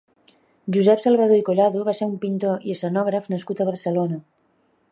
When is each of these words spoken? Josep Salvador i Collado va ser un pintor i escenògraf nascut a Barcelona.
Josep 0.77 1.01
Salvador 1.03 1.41
i 1.41 1.43
Collado 1.49 1.83
va 1.89 1.95
ser 1.99 2.07
un 2.11 2.15
pintor 2.23 2.65
i 2.69 2.73
escenògraf 2.77 3.29
nascut 3.35 3.61
a 3.61 3.69
Barcelona. 3.69 4.19